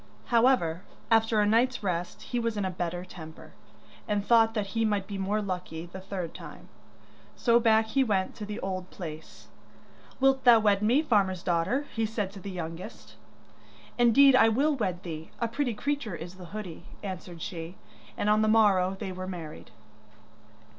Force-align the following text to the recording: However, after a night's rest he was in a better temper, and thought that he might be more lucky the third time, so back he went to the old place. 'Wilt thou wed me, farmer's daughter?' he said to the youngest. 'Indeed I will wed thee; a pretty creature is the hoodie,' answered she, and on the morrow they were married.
However, 0.25 0.81
after 1.11 1.39
a 1.41 1.45
night's 1.45 1.83
rest 1.83 2.23
he 2.23 2.39
was 2.39 2.57
in 2.57 2.65
a 2.65 2.71
better 2.71 3.05
temper, 3.05 3.53
and 4.07 4.25
thought 4.25 4.55
that 4.55 4.65
he 4.73 4.83
might 4.83 5.05
be 5.05 5.19
more 5.19 5.43
lucky 5.43 5.85
the 5.85 5.99
third 6.01 6.33
time, 6.33 6.69
so 7.35 7.59
back 7.59 7.85
he 7.89 8.03
went 8.03 8.33
to 8.37 8.43
the 8.47 8.59
old 8.61 8.89
place. 8.89 9.49
'Wilt 10.19 10.43
thou 10.43 10.59
wed 10.59 10.81
me, 10.81 11.03
farmer's 11.03 11.43
daughter?' 11.43 11.85
he 11.95 12.07
said 12.07 12.31
to 12.31 12.39
the 12.39 12.49
youngest. 12.49 13.13
'Indeed 13.99 14.35
I 14.35 14.49
will 14.49 14.75
wed 14.75 15.03
thee; 15.03 15.29
a 15.39 15.47
pretty 15.47 15.75
creature 15.75 16.15
is 16.15 16.33
the 16.33 16.45
hoodie,' 16.45 16.85
answered 17.03 17.39
she, 17.43 17.75
and 18.17 18.27
on 18.27 18.41
the 18.41 18.47
morrow 18.47 18.97
they 18.99 19.11
were 19.11 19.27
married. 19.27 19.69